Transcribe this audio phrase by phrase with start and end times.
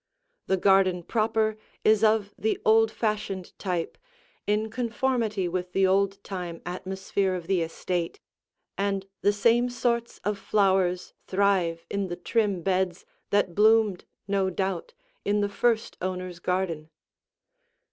[0.47, 3.99] The garden proper is of the old fashioned type,
[4.47, 8.19] in conformity with the old time atmosphere of the estate,
[8.79, 14.95] and the same sorts of flowers thrive in the trim beds that bloomed no doubt
[15.23, 16.89] in the first owner's garden.